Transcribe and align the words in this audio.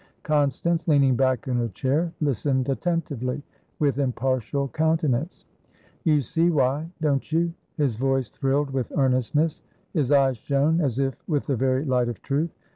Constance, 0.23 0.87
leaning 0.87 1.15
back 1.15 1.47
in 1.47 1.57
her 1.57 1.67
chair, 1.67 2.11
listened 2.21 2.67
attentively, 2.69 3.43
with 3.77 3.99
impartial 3.99 4.67
countenance. 4.67 5.45
"You 6.03 6.23
see 6.23 6.49
why, 6.49 6.89
don't 7.01 7.31
you?" 7.31 7.53
His 7.77 7.97
voice 7.97 8.29
thrilled 8.31 8.71
with 8.71 8.91
earnestness; 8.97 9.61
his 9.93 10.11
eyes 10.11 10.37
shone 10.39 10.81
as 10.81 10.97
if 10.97 11.21
with 11.27 11.45
the 11.45 11.55
very 11.55 11.85
light 11.85 12.09
of 12.09 12.19
truth. 12.23 12.49